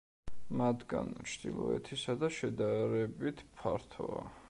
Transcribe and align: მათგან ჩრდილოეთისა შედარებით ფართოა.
მათგან 0.61 1.11
ჩრდილოეთისა 1.33 2.17
შედარებით 2.39 3.49
ფართოა. 3.61 4.31